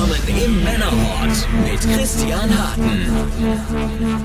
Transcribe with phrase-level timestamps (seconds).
[0.00, 4.19] willkommen im Männerhort mit Christian Harten.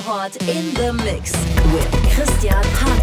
[0.00, 1.32] Männerhort in the Mix
[1.72, 2.99] with Christian.